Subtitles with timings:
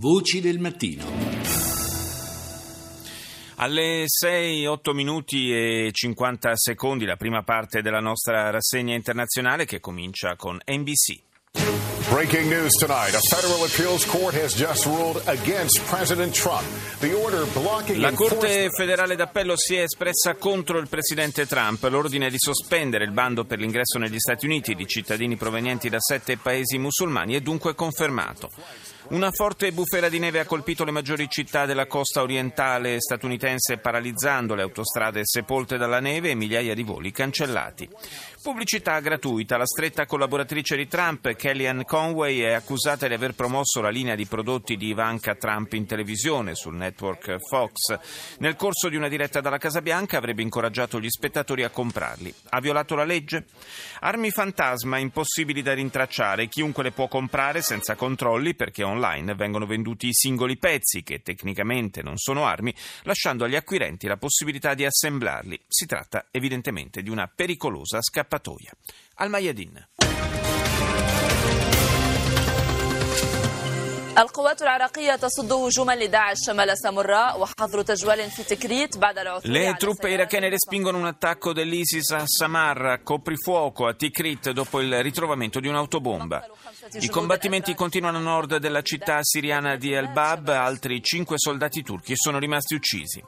[0.00, 1.04] Voci del mattino.
[3.56, 9.78] Alle 6, 8 minuti e 50 secondi la prima parte della nostra rassegna internazionale che
[9.78, 11.20] comincia con NBC.
[12.08, 13.14] Breaking news tonight.
[13.14, 16.64] A federal appeals court has just ruled against President Trump.
[17.00, 21.82] The order blocking La Corte federale d'appello si è espressa contro il presidente Trump.
[21.90, 26.38] L'ordine di sospendere il bando per l'ingresso negli Stati Uniti di cittadini provenienti da sette
[26.38, 28.50] paesi musulmani è dunque confermato.
[29.10, 34.54] Una forte bufera di neve ha colpito le maggiori città della costa orientale statunitense paralizzando
[34.54, 37.88] le autostrade sepolte dalla neve e migliaia di voli cancellati.
[38.42, 39.58] Pubblicità gratuita.
[39.58, 44.24] La stretta collaboratrice di Trump, Kellyanne Conway, è accusata di aver promosso la linea di
[44.24, 47.98] prodotti di Ivanka Trump in televisione sul network Fox.
[48.38, 52.34] Nel corso di una diretta dalla Casa Bianca avrebbe incoraggiato gli spettatori a comprarli.
[52.48, 53.44] Ha violato la legge?
[54.00, 56.48] Armi fantasma impossibili da rintracciare.
[56.48, 62.00] Chiunque le può comprare senza controlli perché online vengono venduti i singoli pezzi che tecnicamente
[62.00, 65.60] non sono armi, lasciando agli acquirenti la possibilità di assemblarli.
[65.68, 68.00] Si tratta evidentemente di una pericolosa
[68.30, 68.70] scappatoia.
[69.16, 69.88] Al Mayadin.
[79.42, 85.58] Le truppe irachene respingono un attacco dell'ISIS a Samarra, coprifuoco a Tikrit dopo il ritrovamento
[85.60, 86.44] di un'autobomba.
[87.00, 92.14] I combattimenti continuano a nord della città siriana di El Bab, altri cinque soldati turchi
[92.16, 93.22] sono rimasti uccisi.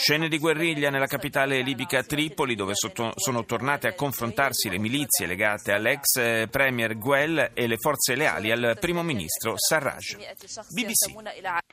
[0.00, 5.72] Scene di guerriglia nella capitale libica Tripoli, dove sono tornate a confrontarsi le milizie legate
[5.72, 10.16] all'ex eh, premier Guel e le forze leali al primo ministro Sarraj.
[10.70, 11.69] BBC.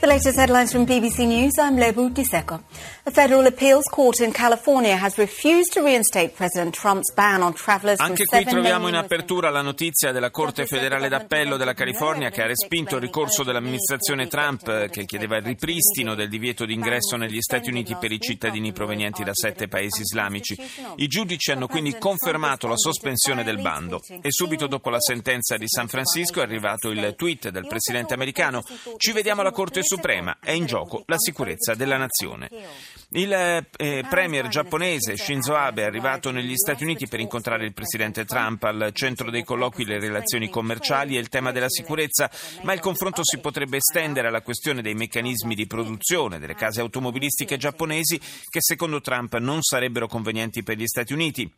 [0.00, 1.58] The latest headlines from BBC News.
[1.58, 2.62] I'm Lebu Diseko.
[3.04, 8.00] A federal appeals court in California has refused to reinstate President Trump's ban on travelers
[8.00, 12.46] Anche qui troviamo in apertura la notizia della Corte federale d'appello della California che ha
[12.46, 17.94] respinto il ricorso dell'amministrazione Trump che chiedeva il ripristino del divieto d'ingresso negli Stati Uniti
[17.96, 20.58] per i cittadini provenienti da sette paesi islamici.
[20.96, 25.68] I giudici hanno quindi confermato la sospensione del bando e subito dopo la sentenza di
[25.68, 28.62] San Francisco è arrivato il tweet del presidente americano
[28.96, 32.48] ci vediamo alla Corte Suprema, è in gioco la sicurezza della nazione.
[33.08, 38.24] Il eh, premier giapponese Shinzo Abe è arrivato negli Stati Uniti per incontrare il presidente
[38.24, 42.30] Trump al centro dei colloqui le relazioni commerciali e il tema della sicurezza,
[42.62, 47.56] ma il confronto si potrebbe estendere alla questione dei meccanismi di produzione delle case automobilistiche
[47.56, 51.52] giapponesi che secondo Trump non sarebbero convenienti per gli Stati Uniti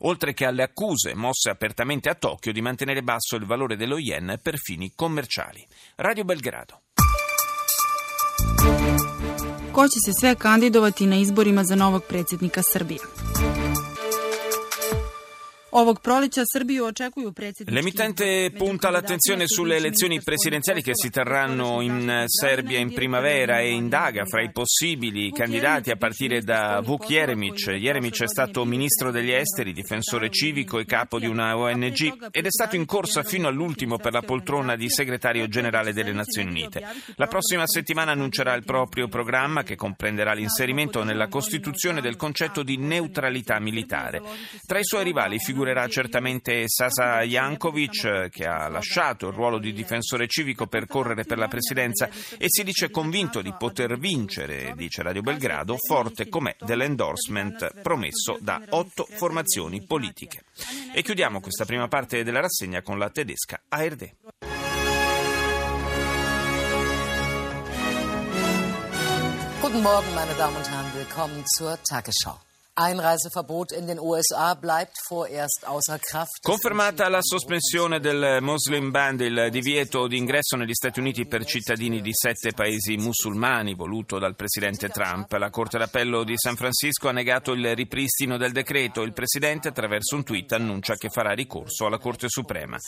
[0.00, 4.38] oltre che alle accuse mosse apertamente a Tokyo di mantenere basso il valore dello yen
[4.42, 5.64] per fini commerciali.
[5.96, 6.82] Radio Belgrado.
[9.72, 13.00] Ko će se sve kandidovati na izborima za novog predsjednika Srbije?
[17.66, 24.24] L'emittente punta l'attenzione sulle elezioni presidenziali che si terranno in Serbia in primavera e indaga
[24.24, 27.70] fra i possibili candidati a partire da Vuk Jeremic.
[27.70, 32.50] Jeremic è stato ministro degli esteri, difensore civico e capo di una ONG ed è
[32.50, 36.82] stato in corsa fino all'ultimo per la poltrona di segretario generale delle Nazioni Unite.
[37.14, 42.76] La prossima settimana annuncerà il proprio programma che comprenderà l'inserimento nella Costituzione del concetto di
[42.76, 44.20] neutralità militare.
[44.66, 50.26] Tra i suoi rivali figurerà certamente Sasa Jankovic, che ha lasciato il ruolo di difensore
[50.26, 55.20] civico per correre per la presidenza e si dice convinto di poter vincere, dice Radio
[55.20, 60.44] Belgrado, forte com'è dell'endorsement promesso da otto formazioni politiche.
[60.94, 64.14] E chiudiamo questa prima parte della rassegna con la tedesca ARD.
[69.60, 70.90] Guten Morgen, meine Damen und Herren.
[70.94, 72.49] Willkommen zur Tagesschau.
[72.74, 76.40] Einreiseverbot in den USA bleibt vorerst außer Kraft.
[76.42, 82.00] Confermata la sospensione del Muslim Band, il divieto di ingresso negli Stati Uniti per cittadini
[82.00, 85.32] di sette paesi musulmani voluto dal presidente Trump.
[85.32, 89.02] La Corte d'Appello di San Francisco ha negato il ripristino del decreto.
[89.02, 92.78] Il presidente, attraverso un tweet, annuncia che farà ricorso alla Corte Suprema.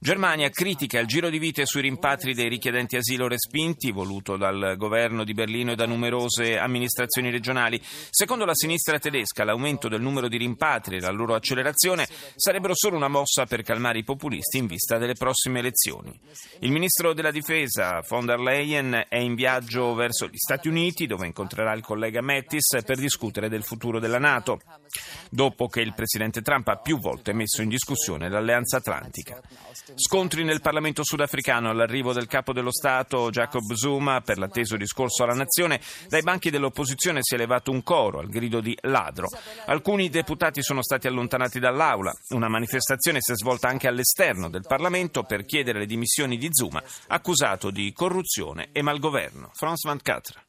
[0.00, 5.24] Germania critica il giro di vite sui rimpatri dei richiedenti asilo respinti, voluto dal governo
[5.24, 7.80] di Berlino e da numerose amministrazioni regionali.
[7.82, 12.96] Secondo la sinistra tedesca, l'aumento del numero di rimpatri e la loro accelerazione sarebbero solo
[12.96, 16.18] una mossa per calmare i populisti in vista delle prossime elezioni.
[16.60, 21.26] Il ministro della difesa, von der Leyen, è in viaggio verso gli Stati Uniti, dove
[21.26, 24.60] incontrerà il collega Mattis per discutere del futuro della Nato,
[25.30, 29.40] dopo che il presidente Trump ha più volte messo in discussione l'alleanza atlantica.
[29.94, 35.34] Scontri nel Parlamento sudafricano all'arrivo del capo dello Stato Jacob Zuma per l'atteso discorso alla
[35.34, 35.80] nazione.
[36.08, 39.28] Dai banchi dell'opposizione si è levato un coro al grido di là quadro.
[39.66, 42.12] Alcuni deputati sono stati allontanati dall'Aula.
[42.30, 46.82] Una manifestazione si è svolta anche all'esterno del Parlamento per chiedere le dimissioni di Zuma,
[47.08, 49.50] accusato di corruzione e malgoverno.
[49.54, 50.47] France 24.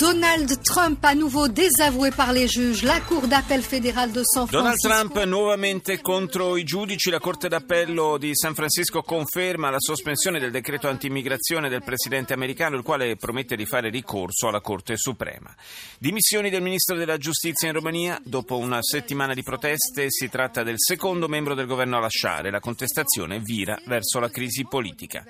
[0.00, 2.82] Donald Trump à nouveau désavoué par les juges.
[2.84, 4.88] La Cour d'appel fédérale de San Francisco.
[4.88, 7.10] Donald Trump nuovamente contro i giudici.
[7.10, 12.76] La Corte d'appello di San Francisco conferma la sospensione del decreto antimmigrazione del presidente americano,
[12.76, 15.54] il quale promette di fare ricorso alla Corte Suprema.
[15.98, 18.18] Dimissioni del ministro della giustizia in Romania.
[18.24, 22.50] Dopo una settimana di proteste si tratta del secondo membro del governo a lasciare.
[22.50, 25.26] La contestazione vira verso la crisi politica.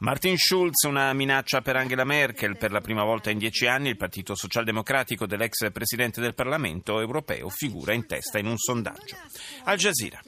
[0.00, 2.56] Martin Schulz, una minaccia per Angela Merkel.
[2.56, 7.48] Per la prima volta in dieci anni il Partito Socialdemocratico dell'ex Presidente del Parlamento europeo
[7.48, 9.16] figura in testa in un sondaggio.
[9.64, 10.20] Al Jazeera.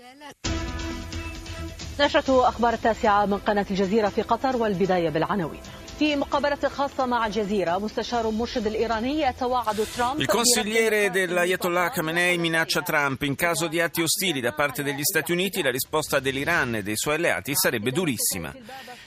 [2.01, 5.61] نشرة أخبار التاسعة من قناة الجزيرة في قطر والبداية بالعناوين
[5.99, 12.83] في مقابلة خاصة مع الجزيرة مستشار مرشد الإيراني يتوعد ترامب Il consigliere dell'Ayatollah Khamenei minaccia
[12.83, 13.23] Trump.
[13.23, 16.97] In caso di atti ostili da parte degli Stati Uniti, la risposta dell'Iran e dei
[16.97, 18.55] suoi alleati sarebbe durissima.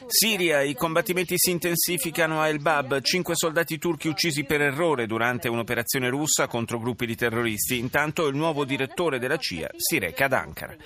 [0.08, 3.00] Siria, i combattimenti si intensificano a El Bab.
[3.00, 7.78] Cinque soldati turchi uccisi per errore durante un'operazione russa contro gruppi di terroristi.
[7.78, 10.76] Intanto il nuovo direttore della CIA si reca ad Ankara.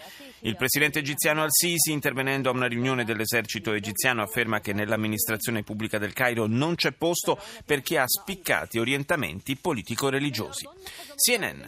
[0.40, 6.14] Il presidente egiziano Al-Sisi, intervenendo a una riunione dell'esercito egiziano, afferma che nell'amministrazione pubblica del
[6.14, 10.66] Cairo non c'è posto per chi ha spiccati orientamenti politico-religiosi.
[11.14, 11.60] CNN.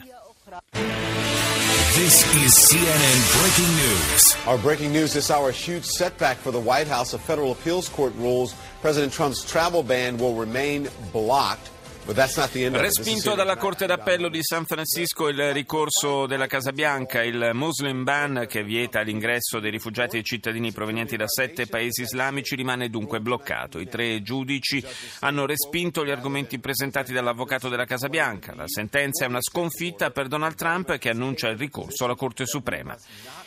[1.94, 4.36] This is CNN breaking news.
[4.46, 7.12] Our breaking news this hour: huge setback for the White House.
[7.12, 11.68] A federal appeals court rules President Trump's travel ban will remain blocked.
[12.04, 18.46] Respinto dalla Corte d'Appello di San Francisco il ricorso della Casa Bianca, il Muslim ban
[18.48, 23.78] che vieta l'ingresso dei rifugiati e cittadini provenienti da sette paesi islamici rimane dunque bloccato.
[23.78, 24.84] I tre giudici
[25.20, 28.52] hanno respinto gli argomenti presentati dall'avvocato della Casa Bianca.
[28.56, 32.96] La sentenza è una sconfitta per Donald Trump che annuncia il ricorso alla Corte Suprema.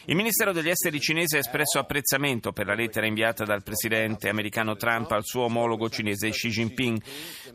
[0.07, 4.75] Il Ministero degli Esteri cinese ha espresso apprezzamento per la lettera inviata dal presidente americano
[4.75, 7.01] Trump al suo omologo cinese Xi Jinping.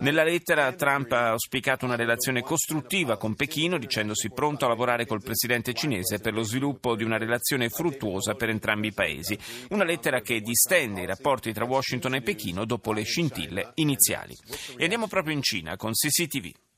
[0.01, 5.23] Nella lettera Trump ha auspicato una relazione costruttiva con Pechino, dicendosi pronto a lavorare col
[5.23, 9.39] presidente cinese per lo sviluppo di una relazione fruttuosa per entrambi i paesi.
[9.69, 14.37] Una lettera che distende i rapporti tra Washington e Pechino dopo le scintille iniziali.
[14.77, 16.70] E andiamo proprio in Cina con CCTV.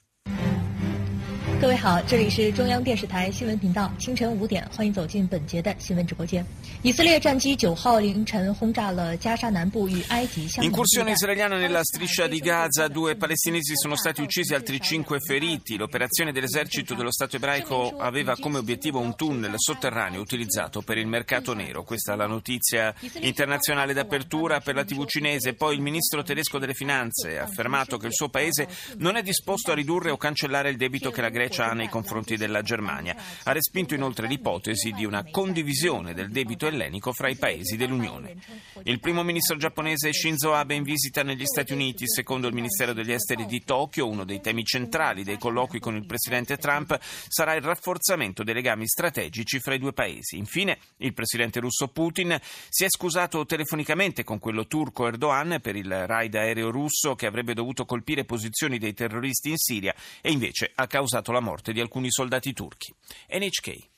[1.62, 6.46] 各位好，这里是中央电视台新闻频道，清晨五点，欢迎走进本节的新闻直播间。
[6.84, 10.64] 以色列战机九号凌晨轰炸了加沙南部与埃及相。
[10.64, 15.78] Incursione israeliana nella striscia di Gaza, due palestinesi sono stati uccisi, altri cinque feriti.
[15.78, 21.54] L'operazione dell'esercito dello Stato ebraico aveva come obiettivo un tunnel sotterraneo utilizzato per il mercato
[21.54, 21.84] nero.
[21.84, 25.54] Questa è la notizia internazionale d'apertura per la TV cinese.
[25.54, 28.68] Poi il ministro tedesco delle finanze ha affermato che il suo paese
[28.98, 32.37] non è disposto a ridurre o cancellare il debito che la Grecia ha nei confronti
[32.37, 33.17] della Germania.
[33.45, 38.37] Ha respinto inoltre l'ipotesi di una condivisione del debito ellenico fra i paesi dell'Unione.
[38.85, 43.13] Il primo ministro giapponese Shinzo Abe in visita negli Stati Uniti, secondo il Ministero degli
[43.13, 47.63] Esteri di Tokyo, uno dei temi centrali dei colloqui con il presidente Trump sarà il
[47.63, 50.37] rafforzamento dei legami strategici fra i due paesi.
[50.37, 52.39] Infine, il presidente russo Putin
[52.69, 57.55] si è scusato telefonicamente con quello turco Erdogan per il raid aereo russo che avrebbe
[57.55, 62.11] dovuto colpire posizioni dei terroristi in Siria e invece ha causato la morte di alcuni
[62.11, 62.95] soldati turchi.
[63.29, 63.92] NHK.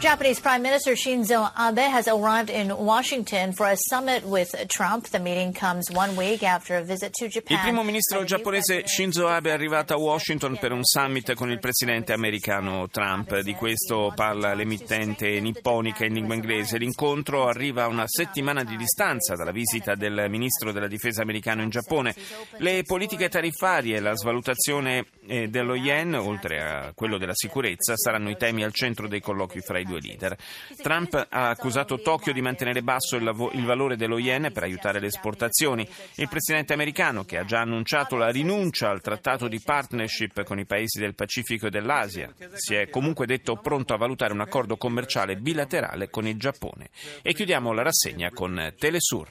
[0.00, 5.08] Japanese Prime Minister Shinzo Abe has arrived in Washington for a summit with Trump.
[5.08, 7.56] The meeting comes one week after a visit to Japan.
[7.56, 11.58] Il primo ministro giapponese Shinzo Abe è arrivato a Washington per un summit con il
[11.58, 13.40] presidente americano Trump.
[13.40, 16.78] Di questo parla l'emittente nipponica in lingua inglese.
[16.78, 21.70] L'incontro arriva a una settimana di distanza dalla visita del ministro della difesa americano in
[21.70, 22.14] Giappone.
[22.58, 28.30] Le politiche tariffarie e la svalutazione eh, dello yen, oltre a quello della sicurezza, saranno
[28.30, 30.36] i temi al centro dei colloqui fra i due leader.
[30.80, 35.00] Trump ha accusato Tokyo di mantenere basso il, lav- il, valore dello yen per aiutare
[35.00, 35.88] le esportazioni.
[36.16, 40.66] Il presidente americano, che ha già annunciato la rinuncia al trattato di partnership con i
[40.66, 45.36] paesi del Pacifico e dell'Asia, si è comunque detto pronto a valutare un accordo commerciale
[45.36, 46.90] bilaterale con il Giappone.
[47.22, 49.28] E chiudiamo la rassegna con Telesur.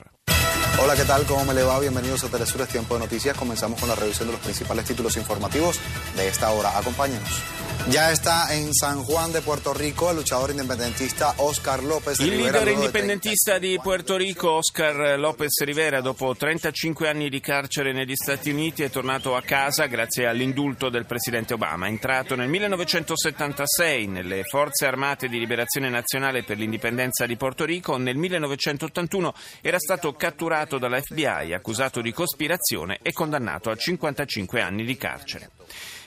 [0.80, 1.26] Hola, ¿qué tal?
[1.26, 1.80] ¿Cómo me le va?
[1.80, 3.36] Bienvenidos a Telesur, es tiempo de noticias.
[3.36, 5.80] Comenzamos con la revisión de los principales títulos informativos
[6.16, 6.78] de esta hora.
[6.78, 7.57] Acompáñenos.
[7.90, 12.68] Ya está en San Juan de Puerto Rico el luchador independentista Oscar López Il leader
[12.68, 18.84] indipendentista di Puerto Rico, Oscar López Rivera, dopo 35 anni di carcere negli Stati Uniti,
[18.84, 21.88] è tornato a casa grazie all'indulto del presidente Obama.
[21.88, 28.18] Entrato nel 1976 nelle Forze Armate di Liberazione Nazionale per l'indipendenza di Porto Rico, nel
[28.18, 34.98] 1981 era stato catturato dalla FBI, accusato di cospirazione e condannato a 55 anni di
[34.98, 35.52] carcere.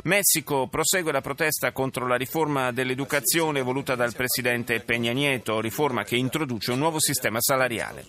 [0.04, 6.16] Messico prosegue la protesta contro la riforma dell'educazione voluta dal presidente Peña Nieto, riforma che
[6.16, 8.04] introduce un nuovo sistema salariale.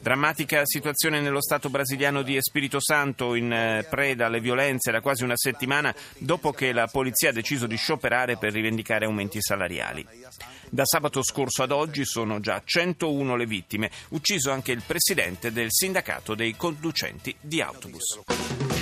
[0.00, 5.24] Drammatica situazione nello Stato brasiliano di Espirito Santo in eh, preda alle violenze da quasi
[5.24, 10.06] una settimana dopo che la polizia ha deciso di scioperare per rivendicare aumenti salariali.
[10.68, 15.68] Da sabato scorso ad oggi sono già 101 le vittime, ucciso anche il presidente del
[15.70, 18.75] sindacato dei conducenti di autobus.